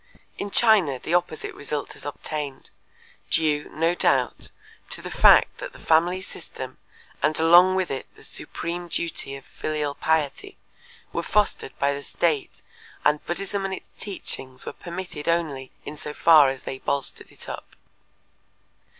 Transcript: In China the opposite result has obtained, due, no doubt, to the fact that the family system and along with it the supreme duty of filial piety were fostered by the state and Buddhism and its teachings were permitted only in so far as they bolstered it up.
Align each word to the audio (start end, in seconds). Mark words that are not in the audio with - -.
In 0.39 0.49
China 0.49 0.97
the 0.97 1.13
opposite 1.13 1.53
result 1.53 1.93
has 1.93 2.05
obtained, 2.07 2.71
due, 3.29 3.69
no 3.71 3.93
doubt, 3.93 4.49
to 4.89 4.99
the 4.99 5.11
fact 5.11 5.59
that 5.59 5.73
the 5.73 5.77
family 5.77 6.23
system 6.23 6.79
and 7.21 7.37
along 7.39 7.75
with 7.75 7.91
it 7.91 8.07
the 8.15 8.23
supreme 8.23 8.87
duty 8.87 9.35
of 9.35 9.45
filial 9.45 9.93
piety 9.93 10.57
were 11.13 11.21
fostered 11.21 11.77
by 11.77 11.93
the 11.93 12.01
state 12.01 12.63
and 13.05 13.23
Buddhism 13.27 13.63
and 13.63 13.75
its 13.75 13.89
teachings 13.99 14.65
were 14.65 14.73
permitted 14.73 15.29
only 15.29 15.69
in 15.85 15.95
so 15.95 16.15
far 16.15 16.49
as 16.49 16.63
they 16.63 16.79
bolstered 16.79 17.31
it 17.31 17.47
up. 17.47 17.75